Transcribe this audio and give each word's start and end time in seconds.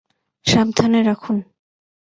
সাবধানে 0.45 0.99
রাখুন। 1.03 1.37